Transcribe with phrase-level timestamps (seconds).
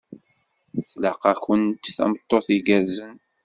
[0.89, 3.15] Tlaq-akent tameṭṭut igerrzen.